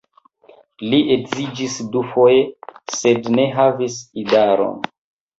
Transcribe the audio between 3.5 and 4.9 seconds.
havis idaron.